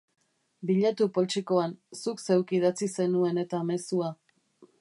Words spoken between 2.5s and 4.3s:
idatzi zenuen-eta mezua.